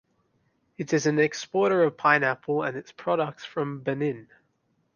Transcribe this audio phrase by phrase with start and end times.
[0.79, 4.29] It is an exporter of pineapple and its products from Benin.